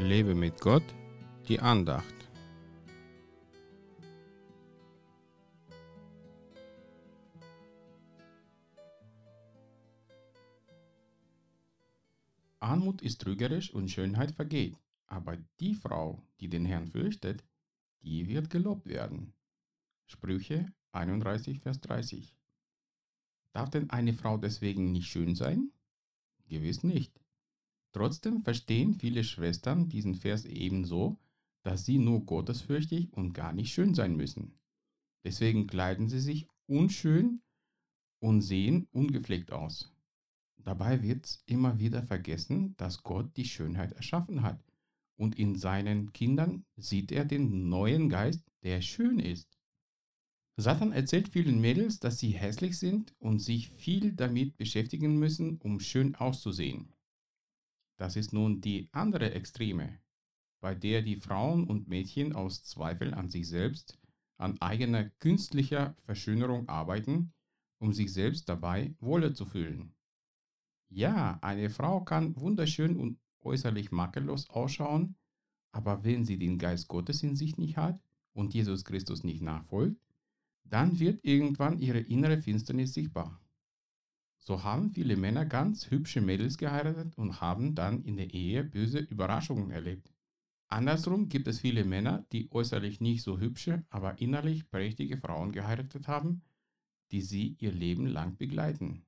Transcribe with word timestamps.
Lebe 0.00 0.34
mit 0.34 0.58
Gott, 0.60 0.82
die 1.46 1.60
Andacht. 1.60 2.14
Armut 12.60 13.02
ist 13.02 13.20
trügerisch 13.20 13.72
und 13.72 13.90
Schönheit 13.90 14.32
vergeht, 14.32 14.76
aber 15.06 15.36
die 15.60 15.74
Frau, 15.74 16.22
die 16.40 16.48
den 16.48 16.64
Herrn 16.64 16.88
fürchtet, 16.88 17.44
die 18.02 18.26
wird 18.26 18.48
gelobt 18.48 18.86
werden. 18.86 19.34
Sprüche 20.06 20.72
31, 20.92 21.60
Vers 21.60 21.80
30. 21.82 22.34
Darf 23.52 23.70
denn 23.70 23.90
eine 23.90 24.14
Frau 24.14 24.38
deswegen 24.38 24.92
nicht 24.92 25.08
schön 25.08 25.34
sein? 25.34 25.70
Gewiss 26.48 26.82
nicht. 26.82 27.20
Trotzdem 27.92 28.42
verstehen 28.42 28.94
viele 28.94 29.24
Schwestern 29.24 29.88
diesen 29.88 30.14
Vers 30.14 30.44
ebenso, 30.44 31.18
dass 31.62 31.84
sie 31.84 31.98
nur 31.98 32.24
gottesfürchtig 32.24 33.12
und 33.12 33.32
gar 33.32 33.52
nicht 33.52 33.72
schön 33.72 33.94
sein 33.94 34.16
müssen. 34.16 34.58
Deswegen 35.24 35.66
kleiden 35.66 36.08
sie 36.08 36.20
sich 36.20 36.46
unschön 36.66 37.42
und 38.20 38.42
sehen 38.42 38.86
ungepflegt 38.92 39.52
aus. 39.52 39.92
Dabei 40.56 41.02
wird 41.02 41.42
immer 41.46 41.78
wieder 41.78 42.02
vergessen, 42.02 42.76
dass 42.76 43.02
Gott 43.02 43.36
die 43.36 43.44
Schönheit 43.44 43.92
erschaffen 43.92 44.42
hat 44.42 44.62
und 45.16 45.38
in 45.38 45.56
seinen 45.56 46.12
Kindern 46.12 46.64
sieht 46.76 47.12
er 47.12 47.24
den 47.24 47.68
neuen 47.68 48.08
Geist, 48.08 48.44
der 48.62 48.80
schön 48.80 49.18
ist. 49.18 49.58
Satan 50.56 50.92
erzählt 50.92 51.28
vielen 51.28 51.60
Mädels, 51.60 52.00
dass 52.00 52.18
sie 52.18 52.30
hässlich 52.30 52.78
sind 52.78 53.14
und 53.18 53.38
sich 53.40 53.68
viel 53.70 54.12
damit 54.12 54.56
beschäftigen 54.56 55.18
müssen, 55.18 55.58
um 55.58 55.80
schön 55.80 56.14
auszusehen. 56.14 56.92
Das 58.00 58.16
ist 58.16 58.32
nun 58.32 58.62
die 58.62 58.88
andere 58.92 59.34
Extreme, 59.34 60.00
bei 60.62 60.74
der 60.74 61.02
die 61.02 61.16
Frauen 61.16 61.64
und 61.64 61.86
Mädchen 61.86 62.32
aus 62.32 62.64
Zweifel 62.64 63.12
an 63.12 63.28
sich 63.28 63.46
selbst 63.46 63.98
an 64.38 64.58
eigener 64.62 65.10
künstlicher 65.18 65.94
Verschönerung 66.06 66.66
arbeiten, 66.66 67.34
um 67.78 67.92
sich 67.92 68.10
selbst 68.10 68.48
dabei 68.48 68.94
wohler 69.00 69.34
zu 69.34 69.44
fühlen. 69.44 69.92
Ja, 70.88 71.38
eine 71.42 71.68
Frau 71.68 72.00
kann 72.00 72.34
wunderschön 72.36 72.96
und 72.96 73.18
äußerlich 73.42 73.92
makellos 73.92 74.48
ausschauen, 74.48 75.14
aber 75.70 76.02
wenn 76.02 76.24
sie 76.24 76.38
den 76.38 76.56
Geist 76.56 76.88
Gottes 76.88 77.22
in 77.22 77.36
sich 77.36 77.58
nicht 77.58 77.76
hat 77.76 78.00
und 78.32 78.54
Jesus 78.54 78.82
Christus 78.82 79.24
nicht 79.24 79.42
nachfolgt, 79.42 80.00
dann 80.64 80.98
wird 80.98 81.22
irgendwann 81.22 81.78
ihre 81.78 82.00
innere 82.00 82.40
Finsternis 82.40 82.94
sichtbar. 82.94 83.38
So 84.42 84.64
haben 84.64 84.90
viele 84.90 85.16
Männer 85.16 85.44
ganz 85.44 85.90
hübsche 85.90 86.22
Mädels 86.22 86.56
geheiratet 86.56 87.16
und 87.16 87.40
haben 87.40 87.74
dann 87.74 88.02
in 88.02 88.16
der 88.16 88.32
Ehe 88.32 88.64
böse 88.64 88.98
Überraschungen 88.98 89.70
erlebt. 89.70 90.12
Andersrum 90.68 91.28
gibt 91.28 91.46
es 91.46 91.60
viele 91.60 91.84
Männer, 91.84 92.24
die 92.32 92.50
äußerlich 92.50 93.00
nicht 93.00 93.22
so 93.22 93.38
hübsche, 93.38 93.84
aber 93.90 94.20
innerlich 94.20 94.70
prächtige 94.70 95.18
Frauen 95.18 95.52
geheiratet 95.52 96.08
haben, 96.08 96.42
die 97.10 97.20
sie 97.22 97.56
ihr 97.58 97.72
Leben 97.72 98.06
lang 98.06 98.36
begleiten. 98.36 99.04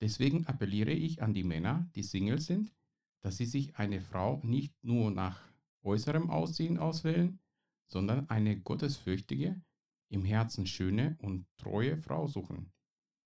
Deswegen 0.00 0.46
appelliere 0.46 0.92
ich 0.92 1.22
an 1.22 1.34
die 1.34 1.44
Männer, 1.44 1.90
die 1.94 2.02
Single 2.02 2.40
sind, 2.40 2.72
dass 3.20 3.36
sie 3.36 3.46
sich 3.46 3.76
eine 3.76 4.00
Frau 4.00 4.40
nicht 4.42 4.72
nur 4.82 5.10
nach 5.10 5.42
äußerem 5.82 6.30
Aussehen 6.30 6.78
auswählen, 6.78 7.38
sondern 7.86 8.30
eine 8.30 8.58
gottesfürchtige, 8.58 9.60
im 10.08 10.24
Herzen 10.24 10.66
schöne 10.66 11.16
und 11.20 11.46
treue 11.58 11.98
Frau 11.98 12.26
suchen. 12.26 12.72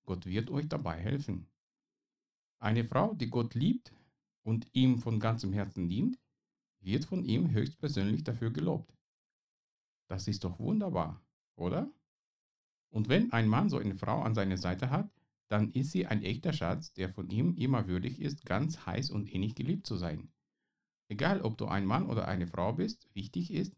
Gott 0.05 0.27
wird 0.27 0.51
euch 0.51 0.69
dabei 0.69 0.99
helfen. 0.99 1.49
Eine 2.59 2.85
Frau, 2.85 3.15
die 3.15 3.29
Gott 3.29 3.55
liebt 3.55 3.93
und 4.43 4.69
ihm 4.73 4.99
von 4.99 5.21
ganzem 5.21 5.53
Herzen 5.53 5.89
dient, 5.89 6.19
wird 6.81 7.05
von 7.05 7.25
ihm 7.25 7.51
höchstpersönlich 7.51 8.25
dafür 8.25 8.51
gelobt. 8.51 8.95
Das 10.09 10.29
ist 10.29 10.45
doch 10.45 10.59
wunderbar, 10.59 11.23
oder? 11.57 11.91
Und 12.91 13.09
wenn 13.09 13.33
ein 13.33 13.49
Mann 13.49 13.69
so 13.69 13.79
eine 13.79 13.97
Frau 13.97 14.23
an 14.23 14.35
seiner 14.35 14.59
Seite 14.59 14.91
hat, 14.91 15.11
dann 15.49 15.73
ist 15.73 15.91
sie 15.91 16.07
ein 16.07 16.23
echter 16.23 16.53
Schatz, 16.53 16.93
der 16.93 17.09
von 17.09 17.29
ihm 17.31 17.55
immer 17.57 17.87
würdig 17.87 18.21
ist, 18.21 18.45
ganz 18.45 18.87
heiß 18.87 19.11
und 19.11 19.29
innig 19.29 19.55
geliebt 19.55 19.87
zu 19.87 19.97
sein. 19.97 20.31
Egal, 21.09 21.43
ob 21.43 21.59
du 21.59 21.67
ein 21.67 21.87
Mann 21.87 22.09
oder 22.09 22.29
eine 22.29 22.47
Frau 22.47 22.73
bist, 22.73 23.09
wichtig 23.15 23.51
ist, 23.53 23.75